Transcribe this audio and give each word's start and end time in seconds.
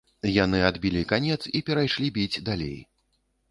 Яны 0.43 0.61
адбілі 0.69 1.03
канец 1.11 1.37
і 1.61 1.63
перайшлі 1.69 2.07
біць 2.19 2.43
далей. 2.51 2.77